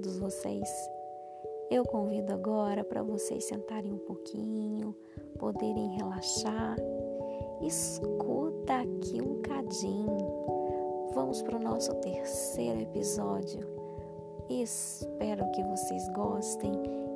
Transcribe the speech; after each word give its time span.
todos 0.00 0.18
vocês. 0.18 0.90
Eu 1.70 1.84
convido 1.84 2.32
agora 2.32 2.82
para 2.82 3.02
vocês 3.02 3.44
sentarem 3.44 3.92
um 3.92 3.98
pouquinho, 3.98 4.96
poderem 5.38 5.90
relaxar. 5.90 6.76
Escuta 7.60 8.80
aqui 8.80 9.20
um 9.20 9.42
cadinho. 9.42 10.16
Vamos 11.12 11.42
para 11.42 11.56
o 11.56 11.62
nosso 11.62 11.94
terceiro 11.96 12.80
episódio. 12.80 13.60
Espero 14.48 15.50
que 15.52 15.62
vocês 15.64 16.08
gostem, 16.14 16.72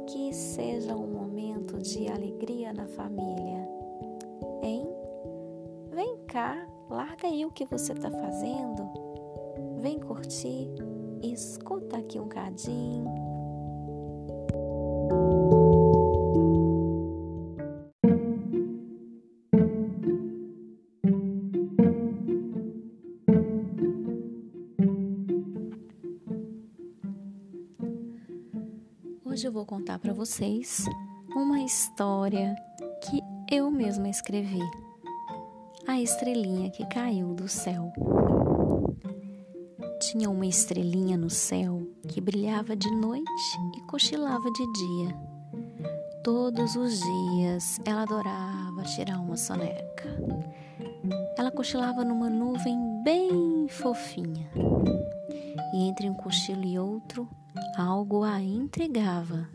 que 0.06 0.34
seja 0.34 0.94
um 0.94 1.06
momento 1.06 1.78
de 1.78 2.06
alegria 2.08 2.72
na 2.74 2.86
família. 2.86 3.66
Hein? 4.62 4.86
Vem 5.91 6.19
cá 6.27 6.69
Larga 6.91 7.28
aí 7.28 7.46
o 7.46 7.50
que 7.50 7.64
você 7.64 7.94
está 7.94 8.10
fazendo. 8.10 8.91
Vem 9.80 9.98
curtir. 9.98 10.70
Escuta 11.33 11.96
aqui 11.96 12.20
um 12.20 12.28
cadinho. 12.28 13.06
Hoje 29.25 29.48
eu 29.48 29.53
vou 29.53 29.64
contar 29.64 29.98
para 29.98 30.12
vocês 30.12 30.84
uma 31.34 31.61
história 31.62 32.55
que 33.00 33.22
eu 33.50 33.70
mesma 33.70 34.11
escrevi 34.11 34.61
a 35.88 35.98
estrelinha 35.98 36.70
que 36.70 36.86
caiu 36.86 37.34
do 37.34 37.48
céu. 37.48 37.91
Tinha 40.16 40.30
uma 40.30 40.46
estrelinha 40.46 41.16
no 41.16 41.28
céu 41.28 41.82
que 42.06 42.20
brilhava 42.20 42.76
de 42.76 42.88
noite 42.88 43.58
e 43.76 43.80
cochilava 43.80 44.48
de 44.48 44.72
dia. 44.72 45.16
Todos 46.22 46.76
os 46.76 47.00
dias 47.00 47.80
ela 47.84 48.02
adorava 48.02 48.84
tirar 48.84 49.18
uma 49.18 49.36
soneca. 49.36 50.08
Ela 51.36 51.50
cochilava 51.50 52.04
numa 52.04 52.30
nuvem 52.30 52.78
bem 53.02 53.66
fofinha. 53.68 54.48
E 55.74 55.88
entre 55.88 56.08
um 56.08 56.14
cochilo 56.14 56.64
e 56.64 56.78
outro, 56.78 57.28
algo 57.76 58.22
a 58.22 58.40
intrigava. 58.40 59.48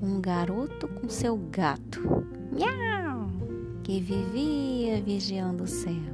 Um 0.00 0.20
garoto 0.20 0.86
com 0.86 1.08
seu 1.08 1.36
gato. 1.36 2.00
Miau! 2.52 3.28
que 3.82 4.00
vivia 4.00 5.02
vigiando 5.02 5.64
o 5.64 5.66
céu. 5.66 6.13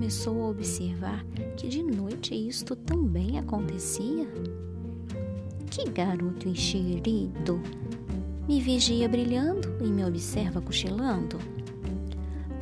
Começou 0.00 0.46
a 0.46 0.48
observar 0.48 1.22
que 1.58 1.68
de 1.68 1.82
noite 1.82 2.34
isto 2.34 2.74
também 2.74 3.38
acontecia? 3.38 4.26
Que 5.70 5.90
garoto 5.90 6.48
enxerido! 6.48 7.60
Me 8.48 8.62
vigia 8.62 9.06
brilhando 9.10 9.76
e 9.78 9.88
me 9.88 10.02
observa 10.02 10.62
cochilando. 10.62 11.36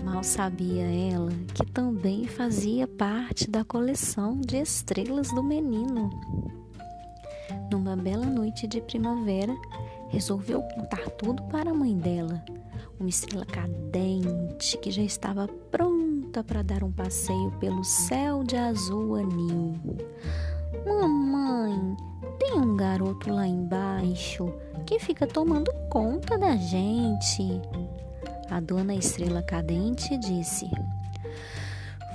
Mal 0.04 0.24
sabia 0.24 0.82
ela 0.82 1.30
que 1.54 1.64
também 1.64 2.26
fazia 2.26 2.88
parte 2.88 3.48
da 3.48 3.64
coleção 3.64 4.40
de 4.40 4.56
estrelas 4.56 5.30
do 5.30 5.40
menino 5.40 6.10
numa 7.70 7.94
bela 7.94 8.26
noite 8.26 8.66
de 8.66 8.80
primavera, 8.80 9.54
resolveu 10.08 10.62
contar 10.74 11.08
tudo 11.10 11.42
para 11.44 11.70
a 11.70 11.74
mãe 11.74 11.96
dela, 11.96 12.42
uma 12.98 13.08
estrela 13.08 13.44
cadente 13.44 14.76
que 14.78 14.90
já 14.90 15.02
estava 15.02 15.46
pronta 15.70 15.97
para 16.28 16.62
dar 16.62 16.84
um 16.84 16.92
passeio 16.92 17.50
pelo 17.58 17.82
céu 17.82 18.44
de 18.44 18.56
azul 18.56 19.14
anil. 19.16 19.80
Mamãe, 20.86 21.96
tem 22.38 22.52
um 22.52 22.76
garoto 22.76 23.32
lá 23.32 23.46
embaixo 23.46 24.52
que 24.86 24.98
fica 24.98 25.26
tomando 25.26 25.72
conta 25.90 26.36
da 26.36 26.54
gente. 26.56 27.42
A 28.50 28.60
dona 28.60 28.94
Estrela 28.94 29.42
Cadente 29.42 30.16
disse: 30.18 30.70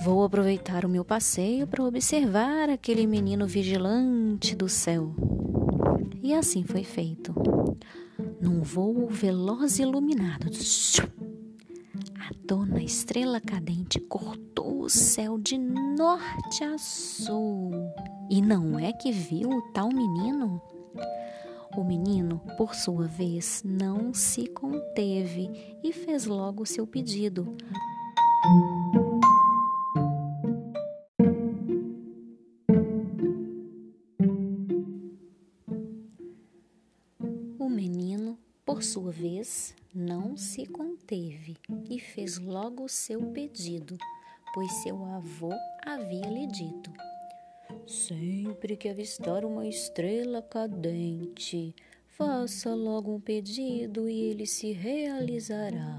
Vou 0.03 0.23
aproveitar 0.23 0.85
o 0.85 0.89
meu 0.89 1.03
passeio 1.03 1.65
para 1.65 1.83
observar 1.83 2.69
aquele 2.69 3.07
menino 3.07 3.47
vigilante 3.47 4.55
do 4.55 4.69
céu. 4.69 5.15
E 6.21 6.33
assim 6.33 6.63
foi 6.63 6.83
feito. 6.83 7.33
Num 8.39 8.61
voo 8.61 9.07
veloz 9.07 9.79
e 9.79 9.81
iluminado, 9.81 10.49
dona 12.45 12.83
estrela 12.83 13.39
cadente 13.39 13.99
cortou 14.01 14.81
o 14.81 14.89
céu 14.89 15.37
de 15.37 15.57
norte 15.57 16.63
a 16.63 16.77
sul. 16.77 17.71
E 18.29 18.41
não 18.41 18.77
é 18.77 18.91
que 18.91 19.11
viu 19.11 19.49
o 19.49 19.61
tal 19.71 19.87
menino? 19.87 20.61
O 21.75 21.83
menino, 21.83 22.41
por 22.57 22.75
sua 22.75 23.07
vez, 23.07 23.63
não 23.65 24.13
se 24.13 24.47
conteve 24.47 25.49
e 25.83 25.93
fez 25.93 26.25
logo 26.25 26.63
o 26.63 26.67
seu 26.67 26.85
pedido. 26.85 27.55
Por 38.65 38.81
sua 38.81 39.11
vez, 39.11 39.75
não 39.93 40.35
se 40.35 40.65
conteve 40.65 40.92
e 41.89 41.99
fez 41.99 42.37
logo 42.37 42.85
o 42.85 42.89
seu 42.89 43.21
pedido, 43.31 43.97
pois 44.53 44.71
seu 44.83 45.03
avô 45.05 45.51
havia 45.85 46.27
lhe 46.27 46.47
dito: 46.47 46.91
Sempre 47.85 48.77
que 48.77 48.87
avistar 48.87 49.43
uma 49.43 49.67
estrela 49.67 50.41
cadente, 50.41 51.75
faça 52.07 52.73
logo 52.73 53.13
um 53.13 53.19
pedido 53.19 54.07
e 54.07 54.21
ele 54.21 54.45
se 54.45 54.71
realizará. 54.71 55.97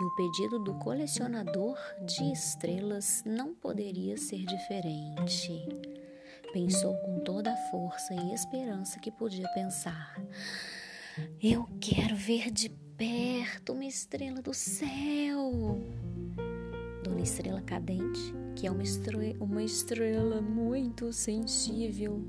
E 0.00 0.04
o 0.04 0.14
pedido 0.14 0.58
do 0.60 0.74
colecionador 0.78 1.76
de 2.06 2.32
estrelas 2.32 3.22
não 3.26 3.54
poderia 3.54 4.16
ser 4.16 4.44
diferente. 4.46 5.52
Pensou 6.52 6.94
com 6.98 7.20
toda 7.20 7.52
a 7.52 7.70
força 7.70 8.14
e 8.14 8.32
esperança 8.32 8.98
que 8.98 9.10
podia 9.10 9.48
pensar. 9.52 10.14
Eu 11.42 11.68
quero 11.80 12.16
ver 12.16 12.50
de 12.50 12.68
perto 13.00 13.72
uma 13.72 13.86
estrela 13.86 14.42
do 14.42 14.52
céu. 14.52 15.80
Dona 17.02 17.22
Estrela 17.22 17.62
Cadente, 17.62 18.34
que 18.54 18.66
é 18.66 18.70
uma 18.70 18.82
estrela, 18.82 19.34
uma 19.40 19.62
estrela 19.62 20.42
muito 20.42 21.10
sensível, 21.10 22.22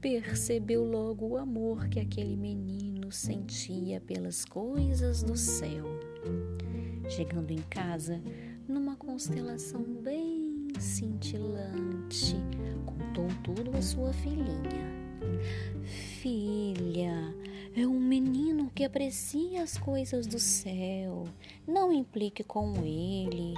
percebeu 0.00 0.82
logo 0.82 1.26
o 1.26 1.36
amor 1.36 1.90
que 1.90 2.00
aquele 2.00 2.38
menino 2.38 3.12
sentia 3.12 4.00
pelas 4.00 4.46
coisas 4.46 5.22
do 5.22 5.36
céu. 5.36 5.84
Chegando 7.10 7.50
em 7.50 7.62
casa, 7.68 8.18
numa 8.66 8.96
constelação 8.96 9.82
bem 9.82 10.68
cintilante, 10.80 12.34
contou 12.86 13.28
tudo 13.44 13.76
à 13.76 13.82
sua 13.82 14.14
filhinha. 14.14 14.88
Filha, 16.22 17.34
é 17.80 17.86
um 17.86 18.00
menino 18.00 18.70
que 18.74 18.84
aprecia 18.84 19.62
as 19.62 19.78
coisas 19.78 20.26
do 20.26 20.40
céu. 20.40 21.24
Não 21.66 21.92
implique 21.92 22.42
com 22.42 22.74
ele. 22.84 23.54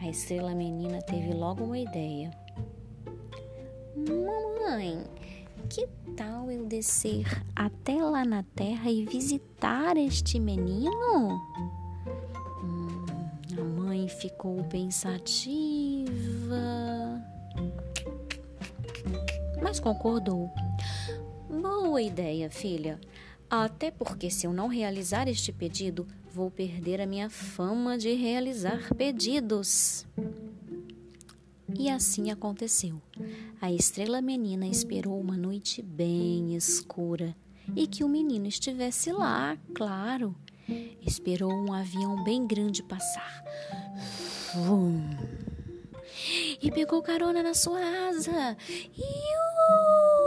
A 0.00 0.08
estrela 0.08 0.54
menina 0.54 1.02
teve 1.02 1.34
logo 1.34 1.64
uma 1.64 1.78
ideia. 1.78 2.30
Mamãe, 3.96 5.04
que 5.68 5.88
tal 6.16 6.50
eu 6.52 6.64
descer 6.66 7.26
até 7.56 8.00
lá 8.00 8.24
na 8.24 8.44
terra 8.54 8.88
e 8.88 9.04
visitar 9.04 9.96
este 9.96 10.38
menino? 10.38 11.40
Hum, 12.62 13.06
a 13.58 13.64
mãe 13.64 14.08
ficou 14.08 14.62
pensativa, 14.64 16.06
mas 19.60 19.80
concordou. 19.80 20.48
Boa 21.50 22.00
ideia, 22.00 22.48
filha. 22.48 23.00
Até 23.50 23.90
porque, 23.90 24.30
se 24.30 24.46
eu 24.46 24.52
não 24.52 24.68
realizar 24.68 25.26
este 25.26 25.50
pedido, 25.52 26.06
vou 26.32 26.48
perder 26.48 27.00
a 27.00 27.06
minha 27.06 27.28
fama 27.28 27.98
de 27.98 28.14
realizar 28.14 28.94
pedidos. 28.94 30.06
E 31.76 31.90
assim 31.90 32.30
aconteceu. 32.30 33.02
A 33.60 33.72
estrela 33.72 34.22
menina 34.22 34.64
esperou 34.68 35.20
uma 35.20 35.36
noite 35.36 35.82
bem 35.82 36.54
escura 36.54 37.34
e 37.74 37.88
que 37.88 38.04
o 38.04 38.08
menino 38.08 38.46
estivesse 38.46 39.10
lá, 39.10 39.58
claro. 39.74 40.36
Esperou 41.04 41.52
um 41.52 41.72
avião 41.72 42.22
bem 42.22 42.46
grande 42.46 42.80
passar. 42.84 43.44
Vum! 44.54 45.00
E 46.62 46.70
pegou 46.70 47.02
carona 47.02 47.42
na 47.42 47.54
sua 47.54 47.80
asa. 48.08 48.56
Iupi! 48.96 50.19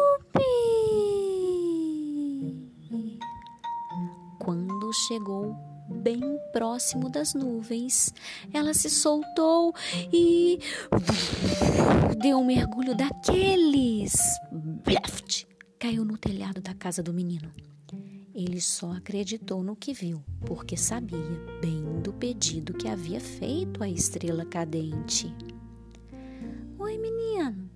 Chegou 5.07 5.55
bem 5.89 6.21
próximo 6.51 7.09
das 7.09 7.33
nuvens. 7.33 8.13
Ela 8.53 8.73
se 8.73 8.89
soltou 8.89 9.73
e 10.11 10.59
deu 12.21 12.37
um 12.37 12.45
mergulho 12.45 12.95
daqueles. 12.95 14.13
Bleft! 14.51 15.47
Caiu 15.79 16.05
no 16.05 16.17
telhado 16.17 16.61
da 16.61 16.73
casa 16.73 17.03
do 17.03 17.13
menino. 17.13 17.51
Ele 18.33 18.59
só 18.59 18.93
acreditou 18.93 19.61
no 19.61 19.75
que 19.75 19.93
viu, 19.93 20.23
porque 20.45 20.75
sabia 20.75 21.19
bem 21.61 21.83
do 22.01 22.11
pedido 22.11 22.73
que 22.73 22.87
havia 22.87 23.19
feito 23.19 23.83
a 23.83 23.89
estrela 23.89 24.43
cadente. 24.43 25.31
Oi, 26.79 26.97
menino, 26.97 27.69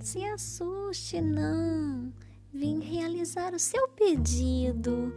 se 0.00 0.22
assuste, 0.24 1.20
não. 1.20 2.12
Vim 2.52 2.78
realizar 2.80 3.52
o 3.52 3.58
seu 3.58 3.88
pedido. 3.88 5.12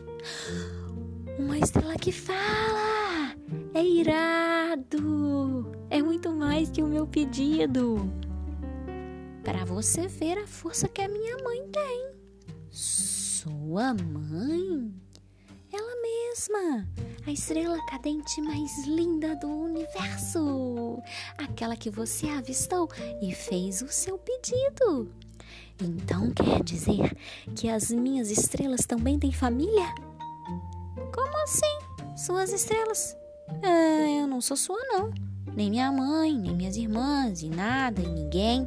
Uma 1.39 1.57
estrela 1.57 1.95
que 1.95 2.11
fala! 2.11 3.33
É 3.73 3.81
irado! 3.81 5.71
É 5.89 6.03
muito 6.03 6.29
mais 6.33 6.69
que 6.69 6.83
o 6.83 6.87
meu 6.87 7.07
pedido. 7.07 8.11
Para 9.41 9.63
você 9.63 10.09
ver 10.09 10.37
a 10.37 10.45
força 10.45 10.89
que 10.89 11.01
a 11.01 11.07
minha 11.07 11.37
mãe 11.37 11.65
tem. 11.71 12.11
Sua 12.69 13.93
mãe? 13.93 14.93
Ela 15.71 16.01
mesma, 16.01 16.85
a 17.25 17.31
estrela 17.31 17.77
cadente 17.85 18.41
mais 18.41 18.85
linda 18.85 19.33
do 19.37 19.47
universo, 19.47 21.01
aquela 21.37 21.77
que 21.77 21.89
você 21.89 22.27
avistou 22.27 22.89
e 23.21 23.33
fez 23.33 23.81
o 23.81 23.87
seu 23.87 24.17
pedido. 24.17 25.09
Então 25.81 26.31
quer 26.31 26.61
dizer 26.63 27.15
que 27.55 27.69
as 27.69 27.91
minhas 27.91 28.29
estrelas 28.29 28.85
também 28.85 29.17
têm 29.17 29.31
família? 29.31 29.87
Como 31.19 31.37
assim? 31.43 32.15
Suas 32.15 32.49
estrelas? 32.53 33.13
É, 33.61 34.21
eu 34.21 34.25
não 34.25 34.39
sou 34.39 34.55
sua, 34.55 34.79
não. 34.85 35.11
Nem 35.53 35.69
minha 35.69 35.91
mãe, 35.91 36.33
nem 36.33 36.55
minhas 36.55 36.77
irmãs, 36.77 37.41
e 37.41 37.49
nada, 37.49 38.01
e 38.01 38.07
ninguém. 38.07 38.65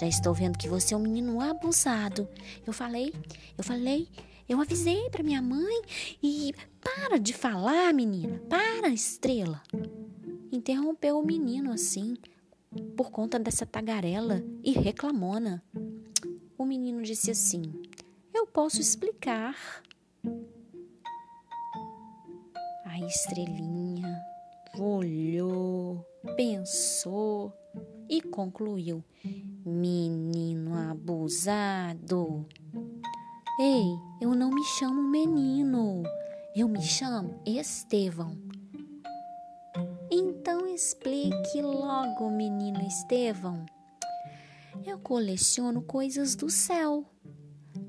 Já 0.00 0.06
estou 0.06 0.32
vendo 0.32 0.56
que 0.56 0.66
você 0.66 0.94
é 0.94 0.96
um 0.96 1.00
menino 1.00 1.42
abusado. 1.42 2.26
Eu 2.66 2.72
falei, 2.72 3.12
eu 3.58 3.62
falei, 3.62 4.08
eu 4.48 4.58
avisei 4.62 5.10
para 5.10 5.22
minha 5.22 5.42
mãe 5.42 5.82
e 6.22 6.54
para 6.82 7.18
de 7.18 7.34
falar, 7.34 7.92
menina. 7.92 8.40
Para, 8.48 8.88
estrela. 8.88 9.62
Interrompeu 10.50 11.18
o 11.18 11.26
menino 11.26 11.70
assim, 11.70 12.16
por 12.96 13.10
conta 13.10 13.38
dessa 13.38 13.66
tagarela 13.66 14.42
e 14.62 14.72
reclamona. 14.72 15.62
O 16.56 16.64
menino 16.64 17.02
disse 17.02 17.30
assim: 17.30 17.62
Eu 18.32 18.46
posso 18.46 18.80
explicar. 18.80 19.54
A 22.94 23.00
estrelinha 23.00 24.24
olhou, 24.78 26.06
pensou 26.36 27.52
e 28.08 28.22
concluiu: 28.22 29.02
Menino 29.66 30.76
abusado. 30.76 32.46
Ei, 33.58 33.82
eu 34.20 34.32
não 34.36 34.48
me 34.48 34.62
chamo 34.78 35.02
menino, 35.02 36.04
eu 36.54 36.68
me 36.68 36.80
chamo 36.80 37.42
Estevão. 37.44 38.38
Então 40.08 40.64
explique 40.72 41.60
logo, 41.60 42.30
menino 42.30 42.80
Estevão. 42.86 43.66
Eu 44.86 45.00
coleciono 45.00 45.82
coisas 45.82 46.36
do 46.36 46.48
céu. 46.48 47.04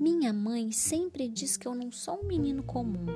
Minha 0.00 0.32
mãe 0.32 0.72
sempre 0.72 1.28
diz 1.28 1.56
que 1.56 1.68
eu 1.68 1.76
não 1.76 1.92
sou 1.92 2.24
um 2.24 2.26
menino 2.26 2.64
comum. 2.64 3.06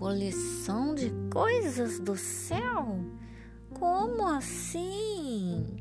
Coleção 0.00 0.94
de 0.94 1.12
coisas 1.30 2.00
do 2.00 2.16
céu? 2.16 3.04
Como 3.78 4.26
assim? 4.26 5.76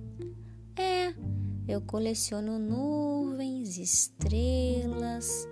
É, 0.75 1.13
eu 1.65 1.79
coleciono 1.79 2.59
nuvens, 2.59 3.77
estrelas, 3.77 5.47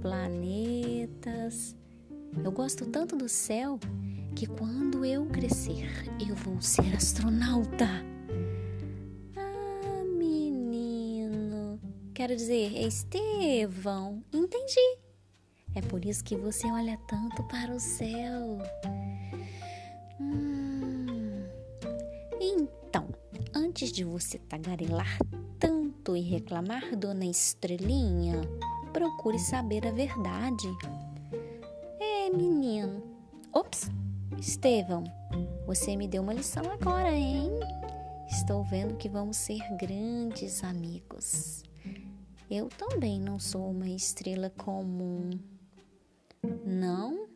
planetas. 0.00 1.76
Eu 2.44 2.52
gosto 2.52 2.86
tanto 2.86 3.16
do 3.16 3.28
céu 3.28 3.80
que 4.36 4.46
quando 4.46 5.04
eu 5.04 5.26
crescer, 5.26 5.90
eu 6.24 6.36
vou 6.36 6.60
ser 6.60 6.94
astronauta. 6.94 7.88
Ah, 9.36 10.04
menino. 10.16 11.80
Quero 12.14 12.36
dizer, 12.36 12.76
Estevão, 12.76 14.22
entendi. 14.32 15.01
É 15.74 15.80
por 15.80 16.04
isso 16.04 16.22
que 16.22 16.36
você 16.36 16.70
olha 16.70 16.98
tanto 17.08 17.42
para 17.44 17.72
o 17.72 17.80
céu. 17.80 18.58
Hum. 20.20 21.44
Então, 22.40 23.08
antes 23.54 23.90
de 23.90 24.04
você 24.04 24.38
tagarelar 24.38 25.18
tanto 25.58 26.16
e 26.16 26.20
reclamar, 26.20 26.96
dona 26.96 27.24
Estrelinha, 27.24 28.42
procure 28.92 29.38
saber 29.38 29.86
a 29.86 29.92
verdade. 29.92 30.68
É, 32.00 32.28
menino. 32.30 33.02
Ops, 33.52 33.90
Estevão, 34.38 35.04
você 35.66 35.96
me 35.96 36.08
deu 36.08 36.22
uma 36.22 36.34
lição 36.34 36.64
agora, 36.70 37.12
hein? 37.12 37.50
Estou 38.28 38.64
vendo 38.64 38.96
que 38.96 39.08
vamos 39.08 39.36
ser 39.36 39.60
grandes 39.78 40.64
amigos. 40.64 41.62
Eu 42.50 42.68
também 42.68 43.20
não 43.20 43.38
sou 43.38 43.70
uma 43.70 43.88
estrela 43.88 44.50
comum. 44.50 45.30
Não? 46.42 47.28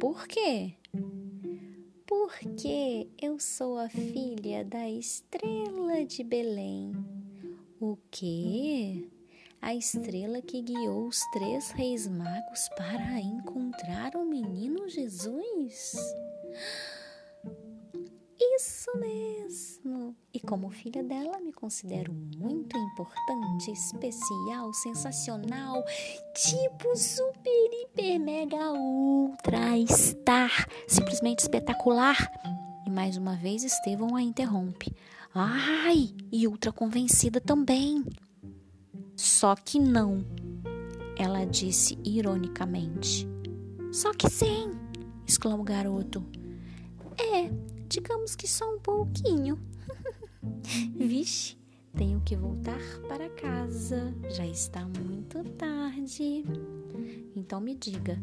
Por 0.00 0.26
quê? 0.26 0.74
Porque 2.06 3.08
eu 3.20 3.38
sou 3.38 3.78
a 3.78 3.88
filha 3.88 4.64
da 4.64 4.88
estrela 4.88 6.04
de 6.06 6.24
Belém. 6.24 6.92
O 7.78 7.98
quê? 8.10 9.08
A 9.60 9.74
estrela 9.74 10.40
que 10.40 10.62
guiou 10.62 11.06
os 11.06 11.20
três 11.32 11.70
reis 11.70 12.08
magos 12.08 12.68
para 12.76 13.20
encontrar 13.20 14.16
o 14.16 14.24
menino 14.24 14.88
Jesus? 14.88 15.96
Isso 18.44 18.90
mesmo! 18.98 20.16
E 20.34 20.40
como 20.40 20.68
filha 20.68 21.02
dela, 21.02 21.38
me 21.38 21.52
considero 21.52 22.12
muito 22.12 22.76
importante, 22.76 23.70
especial, 23.70 24.72
sensacional, 24.74 25.84
tipo 26.34 26.96
super, 26.96 27.70
hiper, 27.72 28.18
mega, 28.18 28.72
ultra, 28.72 29.60
star, 29.88 30.68
simplesmente 30.88 31.40
espetacular. 31.40 32.16
E 32.84 32.90
mais 32.90 33.16
uma 33.16 33.36
vez 33.36 33.62
Estevão 33.62 34.16
a 34.16 34.22
interrompe. 34.22 34.92
Ai, 35.32 36.12
e 36.32 36.48
ultra 36.48 36.72
convencida 36.72 37.40
também. 37.40 38.04
Só 39.14 39.54
que 39.54 39.78
não, 39.78 40.24
ela 41.16 41.44
disse 41.44 41.96
ironicamente. 42.04 43.28
Só 43.92 44.12
que 44.12 44.28
sim, 44.28 44.72
exclama 45.26 45.62
o 45.62 45.64
garoto. 45.64 46.26
É, 47.16 47.50
digamos 47.92 48.34
que 48.34 48.48
só 48.48 48.74
um 48.74 48.78
pouquinho. 48.78 49.58
Vixe, 50.96 51.58
tenho 51.94 52.22
que 52.22 52.34
voltar 52.34 52.80
para 53.06 53.28
casa. 53.28 54.14
Já 54.30 54.46
está 54.46 54.80
muito 54.86 55.44
tarde. 55.58 56.42
Então 57.36 57.60
me 57.60 57.74
diga, 57.74 58.18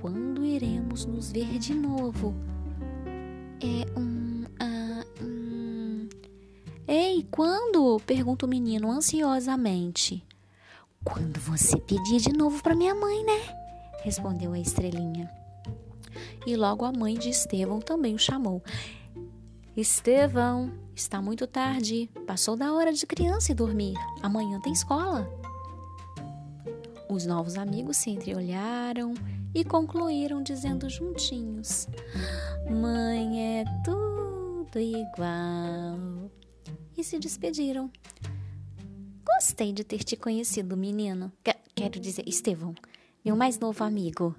quando 0.00 0.44
iremos 0.44 1.06
nos 1.06 1.30
ver 1.30 1.58
de 1.58 1.74
novo? 1.74 2.34
É 3.60 3.98
um. 3.98 4.44
Ah, 4.58 5.04
um... 5.22 6.08
Ei, 6.88 7.24
quando? 7.30 8.00
pergunta 8.00 8.46
o 8.46 8.48
menino 8.48 8.90
ansiosamente. 8.90 10.24
Quando 11.04 11.38
você 11.38 11.78
pedir 11.78 12.18
de 12.18 12.32
novo 12.32 12.60
para 12.62 12.74
minha 12.74 12.94
mãe, 12.94 13.24
né? 13.24 13.64
respondeu 14.02 14.52
a 14.52 14.58
estrelinha. 14.58 15.30
E 16.46 16.56
logo 16.56 16.84
a 16.84 16.92
mãe 16.92 17.14
de 17.14 17.30
Estevão 17.30 17.80
também 17.80 18.14
o 18.14 18.18
chamou. 18.18 18.62
Estevão, 19.76 20.72
está 20.94 21.20
muito 21.20 21.48
tarde. 21.48 22.08
Passou 22.26 22.56
da 22.56 22.72
hora 22.72 22.92
de 22.92 23.04
criança 23.06 23.50
e 23.50 23.54
dormir. 23.56 23.94
Amanhã 24.22 24.60
tem 24.60 24.72
escola. 24.72 25.28
Os 27.10 27.26
novos 27.26 27.56
amigos 27.56 27.96
se 27.96 28.10
entreolharam 28.10 29.14
e 29.52 29.64
concluíram 29.64 30.44
dizendo 30.44 30.88
juntinhos: 30.88 31.88
Mãe 32.70 33.60
é 33.60 33.64
tudo 33.84 34.78
igual. 34.78 36.30
E 36.96 37.02
se 37.02 37.18
despediram. 37.18 37.90
Gostei 39.24 39.72
de 39.72 39.82
ter 39.82 40.04
te 40.04 40.16
conhecido, 40.16 40.76
menino. 40.76 41.32
Quero 41.74 41.98
dizer, 41.98 42.22
Estevão, 42.28 42.76
meu 43.24 43.34
mais 43.34 43.58
novo 43.58 43.82
amigo. 43.82 44.36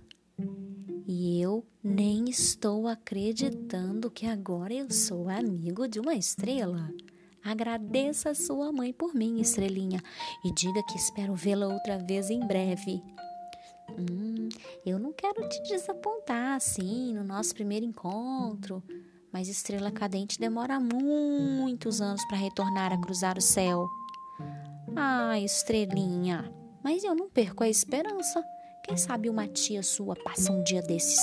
E 1.08 1.40
eu 1.40 1.64
nem 1.84 2.30
estou 2.30 2.88
acreditando 2.88 4.10
que 4.10 4.26
agora 4.26 4.74
eu 4.74 4.90
sou 4.92 5.30
amigo 5.30 5.88
de 5.88 6.00
uma 6.00 6.16
estrela. 6.16 6.92
Agradeça 7.44 8.32
a 8.32 8.36
sua 8.36 8.72
mãe 8.72 8.92
por 8.92 9.14
mim, 9.14 9.40
estrelinha, 9.40 10.02
e 10.44 10.52
diga 10.52 10.82
que 10.84 10.98
espero 10.98 11.36
vê-la 11.36 11.68
outra 11.68 12.00
vez 12.00 12.32
em 12.32 12.40
breve. 12.40 13.04
Hum, 13.92 14.50
Eu 14.84 14.98
não 14.98 15.14
quero 15.14 15.48
te 15.48 15.62
desapontar 15.64 16.56
assim 16.56 17.14
no 17.14 17.24
nosso 17.24 17.54
primeiro 17.54 17.86
encontro, 17.86 18.84
mas 19.32 19.48
Estrela 19.48 19.92
Cadente 19.92 20.40
demora 20.40 20.80
muitos 20.80 22.02
anos 22.02 22.26
para 22.26 22.38
retornar 22.38 22.92
a 22.92 22.98
cruzar 23.00 23.38
o 23.38 23.42
céu. 23.42 23.88
Ah, 24.96 25.40
estrelinha, 25.40 26.52
mas 26.84 27.04
eu 27.04 27.14
não 27.14 27.30
perco 27.30 27.64
a 27.64 27.70
esperança. 27.70 28.44
Quem 28.86 28.98
sabe 28.98 29.30
uma 29.30 29.48
tia 29.48 29.82
sua 29.82 30.16
passa 30.16 30.52
um 30.52 30.64
dia 30.64 30.82
desses. 30.82 31.20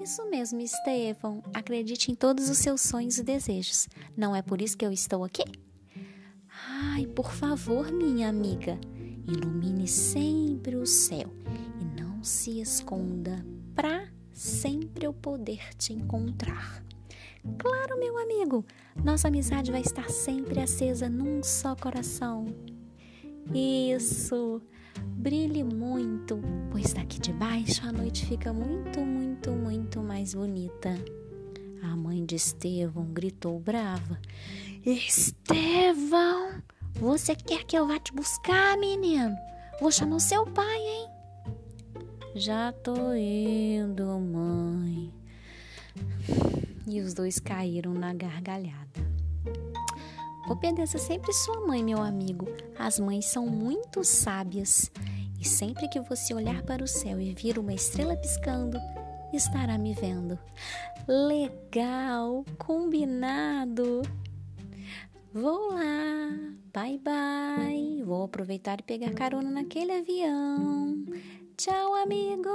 Isso 0.00 0.28
mesmo, 0.28 0.60
Estevão. 0.60 1.40
Acredite 1.54 2.10
em 2.10 2.14
todos 2.16 2.50
os 2.50 2.58
seus 2.58 2.80
sonhos 2.80 3.18
e 3.18 3.22
desejos. 3.22 3.88
Não 4.16 4.34
é 4.34 4.42
por 4.42 4.60
isso 4.60 4.76
que 4.76 4.84
eu 4.84 4.90
estou 4.90 5.22
aqui? 5.22 5.44
Ai, 6.66 7.06
por 7.06 7.32
favor, 7.32 7.92
minha 7.92 8.28
amiga, 8.28 8.76
ilumine 9.24 9.86
sempre 9.86 10.74
o 10.74 10.84
céu 10.84 11.32
e 11.80 12.00
não 12.00 12.24
se 12.24 12.60
esconda 12.60 13.46
para 13.74 14.08
sempre 14.32 15.06
eu 15.06 15.12
poder 15.12 15.74
te 15.76 15.92
encontrar. 15.92 16.84
Claro, 17.56 17.98
meu 17.98 18.18
amigo, 18.18 18.64
nossa 19.04 19.28
amizade 19.28 19.70
vai 19.70 19.80
estar 19.80 20.10
sempre 20.10 20.60
acesa 20.60 21.08
num 21.08 21.42
só 21.42 21.76
coração. 21.76 22.46
Isso! 23.54 24.60
Brilhe 25.00 25.62
muito, 25.62 26.40
pois 26.70 26.92
daqui 26.92 27.20
de 27.20 27.32
baixo 27.32 27.86
a 27.86 27.92
noite 27.92 28.26
fica 28.26 28.52
muito, 28.52 29.00
muito, 29.00 29.50
muito 29.52 30.02
mais 30.02 30.34
bonita. 30.34 30.94
A 31.82 31.96
mãe 31.96 32.24
de 32.24 32.36
Estevão 32.36 33.04
gritou 33.06 33.58
brava: 33.60 34.18
Estevão, 34.84 36.62
você 36.94 37.34
quer 37.36 37.64
que 37.64 37.76
eu 37.76 37.86
vá 37.86 37.98
te 37.98 38.12
buscar, 38.12 38.76
menino? 38.78 39.36
Vou 39.80 39.90
chamar 39.90 40.16
o 40.16 40.20
seu 40.20 40.44
pai, 40.46 40.78
hein? 40.78 41.08
Já 42.34 42.72
tô 42.72 43.14
indo, 43.14 44.06
mãe. 44.18 45.12
E 46.86 47.00
os 47.00 47.14
dois 47.14 47.38
caíram 47.38 47.92
na 47.92 48.12
gargalhada. 48.14 49.11
Obedeça 50.52 50.98
sempre 50.98 51.32
sua 51.32 51.66
mãe, 51.66 51.82
meu 51.82 52.02
amigo. 52.02 52.46
As 52.78 53.00
mães 53.00 53.24
são 53.24 53.46
muito 53.46 54.04
sábias. 54.04 54.92
E 55.40 55.48
sempre 55.48 55.88
que 55.88 55.98
você 55.98 56.34
olhar 56.34 56.62
para 56.62 56.84
o 56.84 56.86
céu 56.86 57.18
e 57.18 57.32
vir 57.32 57.58
uma 57.58 57.72
estrela 57.72 58.14
piscando, 58.14 58.78
estará 59.32 59.78
me 59.78 59.94
vendo. 59.94 60.38
Legal, 61.08 62.44
combinado. 62.58 64.02
Vou 65.32 65.70
lá, 65.70 66.28
bye 66.70 66.98
bye. 66.98 68.02
Vou 68.04 68.24
aproveitar 68.24 68.78
e 68.78 68.82
pegar 68.82 69.14
carona 69.14 69.50
naquele 69.50 69.92
avião. 69.92 71.02
Tchau, 71.56 71.94
amigo. 71.94 72.50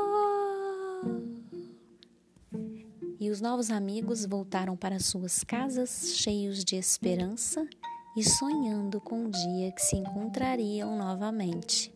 E 3.19 3.31
os 3.31 3.41
novos 3.41 3.71
amigos 3.71 4.23
voltaram 4.23 4.77
para 4.77 4.99
suas 4.99 5.43
casas 5.43 6.13
cheios 6.15 6.63
de 6.63 6.75
esperança 6.75 7.67
e 8.17 8.23
sonhando 8.23 8.99
com 8.99 9.27
o 9.27 9.29
dia 9.29 9.71
que 9.71 9.81
se 9.81 9.95
encontrariam 9.95 10.97
novamente. 10.97 11.93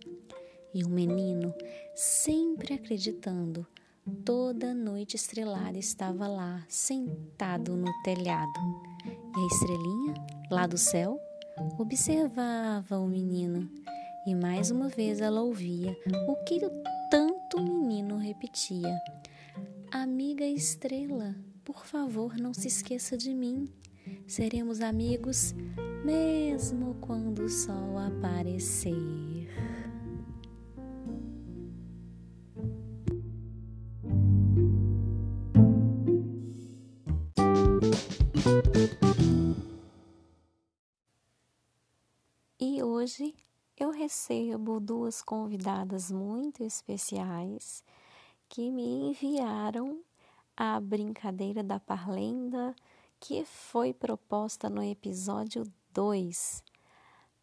E 0.71 0.83
o 0.83 0.89
menino, 0.89 1.51
sempre 1.95 2.75
acreditando, 2.75 3.65
toda 4.23 4.71
noite 4.71 5.15
estrelada 5.15 5.79
estava 5.79 6.27
lá, 6.27 6.63
sentado 6.69 7.75
no 7.75 7.91
telhado. 8.03 8.59
E 9.03 9.39
a 9.39 9.47
estrelinha, 9.47 10.13
lá 10.51 10.67
do 10.67 10.77
céu, 10.77 11.19
observava 11.79 12.99
o 12.99 13.07
menino. 13.07 13.67
E 14.27 14.35
mais 14.35 14.69
uma 14.69 14.89
vez 14.89 15.21
ela 15.21 15.41
ouvia 15.41 15.97
o 16.27 16.35
que 16.45 16.59
tanto 17.09 17.57
o 17.57 17.63
menino 17.63 18.17
repetia. 18.17 18.95
Amiga 19.91 20.45
estrela, 20.45 21.35
por 21.65 21.83
favor, 21.83 22.37
não 22.37 22.53
se 22.53 22.67
esqueça 22.67 23.17
de 23.17 23.33
mim. 23.33 23.67
Seremos 24.27 24.81
amigos 24.81 25.53
mesmo 26.03 26.95
quando 27.01 27.43
o 27.43 27.49
sol 27.49 27.97
aparecer. 27.97 29.47
E 42.59 42.83
hoje 42.83 43.33
eu 43.75 43.89
recebo 43.89 44.79
duas 44.79 45.21
convidadas 45.21 46.11
muito 46.11 46.63
especiais 46.63 47.83
que 48.47 48.71
me 48.71 49.09
enviaram 49.09 49.99
a 50.55 50.79
brincadeira 50.79 51.63
da 51.63 51.79
parlenda 51.79 52.75
que 53.21 53.45
foi 53.45 53.93
proposta 53.93 54.67
no 54.67 54.83
episódio 54.83 55.63
2. 55.93 56.63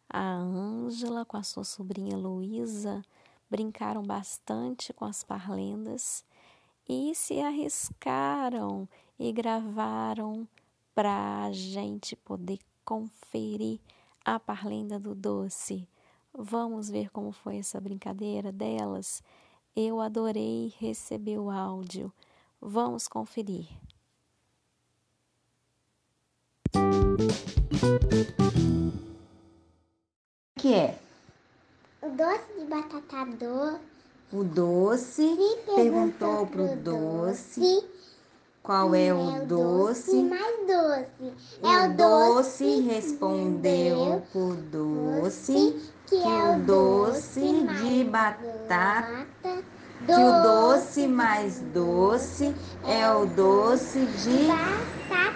A 0.09 0.33
Ângela 0.33 1.23
com 1.23 1.37
a 1.37 1.41
sua 1.41 1.63
sobrinha 1.63 2.17
Luísa 2.17 3.01
brincaram 3.49 4.03
bastante 4.03 4.91
com 4.91 5.05
as 5.05 5.23
parlendas 5.23 6.25
e 6.87 7.15
se 7.15 7.39
arriscaram 7.39 8.89
e 9.17 9.31
gravaram 9.31 10.45
para 10.93 11.45
a 11.45 11.51
gente 11.53 12.13
poder 12.13 12.59
conferir 12.83 13.79
a 14.25 14.37
parlenda 14.37 14.99
do 14.99 15.15
doce. 15.15 15.87
Vamos 16.33 16.89
ver 16.89 17.09
como 17.09 17.31
foi 17.31 17.57
essa 17.57 17.79
brincadeira 17.79 18.51
delas? 18.51 19.23
Eu 19.73 20.01
adorei 20.01 20.73
receber 20.77 21.39
o 21.39 21.49
áudio. 21.49 22.11
Vamos 22.59 23.07
conferir. 23.07 23.69
O 27.19 27.21
que 30.57 30.73
é? 30.73 30.97
O 32.01 32.09
doce 32.11 32.53
de 32.57 32.65
batata 32.65 33.25
doce. 33.37 33.79
O 34.31 34.43
doce 34.45 35.37
perguntou 35.75 36.47
pro 36.47 36.77
doce 36.77 37.83
qual 38.63 38.95
é 38.95 39.13
o 39.13 39.45
doce. 39.45 40.23
mais 40.23 40.55
doce. 40.65 41.33
É 41.61 41.87
o 41.87 41.97
doce 41.97 42.79
respondeu 42.83 44.23
pro 44.31 44.55
doce 44.55 45.75
que 46.07 46.15
é 46.15 46.55
o 46.55 46.61
doce 46.61 47.41
de 47.81 48.05
batata 48.05 49.27
que 50.05 50.13
o 50.13 50.41
doce 50.41 51.05
mais 51.05 51.59
doce 51.73 52.55
é 52.87 53.11
o 53.11 53.25
doce 53.25 54.05
de 54.05 54.47
batata 54.47 55.28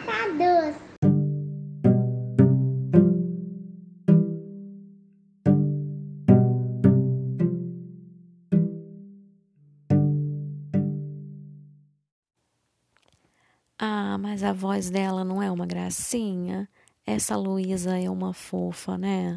mas 14.33 14.43
a 14.43 14.51
voz 14.51 14.89
dela 14.89 15.23
não 15.23 15.43
é 15.43 15.51
uma 15.51 15.67
gracinha? 15.67 16.67
Essa 17.05 17.37
Luísa 17.37 17.99
é 17.99 18.09
uma 18.09 18.33
fofa, 18.33 18.97
né? 18.97 19.35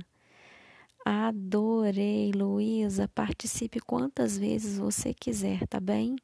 Adorei, 1.04 2.32
Luísa. 2.32 3.06
Participe 3.06 3.78
quantas 3.78 4.38
vezes 4.38 4.78
você 4.78 5.12
quiser, 5.12 5.66
tá 5.66 5.78
bem? 5.78 6.16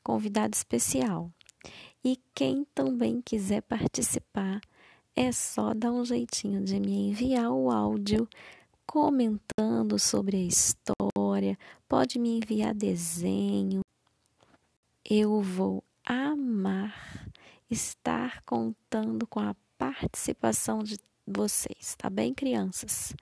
Convidado 0.00 0.54
especial. 0.54 1.28
E 2.04 2.16
quem 2.32 2.64
também 2.72 3.20
quiser 3.20 3.62
participar, 3.62 4.60
é 5.16 5.32
só 5.32 5.74
dar 5.74 5.90
um 5.90 6.04
jeitinho 6.04 6.62
de 6.62 6.78
me 6.78 7.08
enviar 7.08 7.50
o 7.50 7.68
áudio 7.68 8.28
comentando 8.86 9.98
sobre 9.98 10.36
a 10.36 10.44
história, 10.44 11.58
pode 11.88 12.16
me 12.20 12.36
enviar 12.36 12.72
desenho. 12.72 13.80
Eu 15.04 15.42
vou 15.42 15.82
amar 16.04 17.27
estar 17.70 18.42
contando 18.44 19.26
com 19.26 19.40
a 19.40 19.54
participação 19.76 20.82
de 20.82 20.98
vocês, 21.26 21.94
tá 21.96 22.08
bem, 22.08 22.32
crianças? 22.34 23.14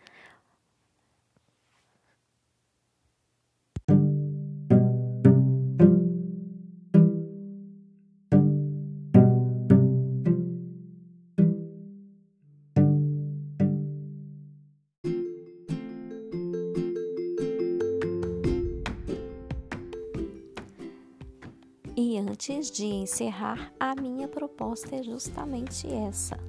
E 22.17 22.19
antes 22.19 22.71
de 22.71 22.87
encerrar, 22.87 23.71
a 23.79 23.95
minha 23.95 24.27
proposta 24.27 24.97
é 24.97 25.03
justamente 25.03 25.87
essa. 25.87 26.41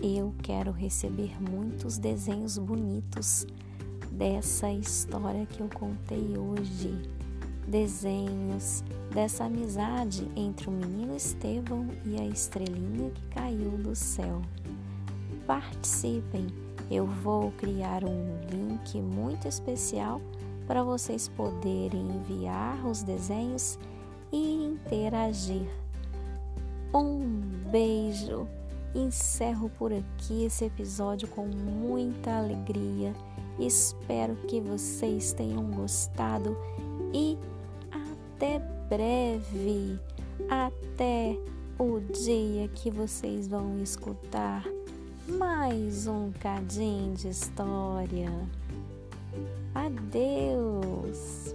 Eu 0.00 0.32
quero 0.44 0.70
receber 0.70 1.34
muitos 1.42 1.98
desenhos 1.98 2.56
bonitos 2.56 3.48
dessa 4.12 4.70
história 4.70 5.44
que 5.44 5.60
eu 5.60 5.68
contei 5.74 6.38
hoje. 6.38 6.96
desenhos 7.66 8.84
dessa 9.12 9.46
amizade 9.46 10.30
entre 10.36 10.68
o 10.68 10.72
menino 10.72 11.16
Estevão 11.16 11.88
e 12.04 12.16
a 12.20 12.24
estrelinha 12.24 13.10
que 13.10 13.26
caiu 13.30 13.72
do 13.72 13.96
céu. 13.96 14.40
Participem! 15.48 16.46
Eu 16.88 17.06
vou 17.08 17.50
criar 17.58 18.04
um 18.04 18.38
link 18.52 19.00
muito 19.00 19.48
especial 19.48 20.20
para 20.64 20.84
vocês 20.84 21.26
poderem 21.26 22.06
enviar 22.08 22.86
os 22.86 23.02
desenhos 23.02 23.80
interagir. 24.34 25.68
Um 26.92 27.40
beijo! 27.70 28.46
Encerro 28.94 29.68
por 29.70 29.92
aqui 29.92 30.44
esse 30.44 30.64
episódio 30.64 31.26
com 31.28 31.46
muita 31.46 32.38
alegria. 32.38 33.12
Espero 33.58 34.36
que 34.46 34.60
vocês 34.60 35.32
tenham 35.32 35.64
gostado 35.70 36.56
e 37.12 37.36
até 37.90 38.60
breve. 38.88 39.98
Até 40.48 41.36
o 41.78 42.00
dia 42.00 42.68
que 42.68 42.90
vocês 42.90 43.48
vão 43.48 43.80
escutar 43.80 44.64
mais 45.26 46.06
um 46.06 46.30
cadinho 46.32 47.14
de 47.14 47.28
história. 47.28 48.30
Adeus! 49.74 51.53